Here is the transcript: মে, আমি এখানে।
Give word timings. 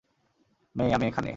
মে, 0.75 0.85
আমি 0.93 1.05
এখানে। 1.07 1.29